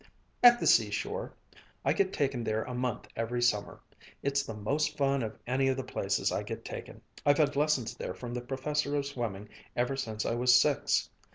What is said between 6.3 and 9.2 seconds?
I get taken. I've had lessons there from the professor of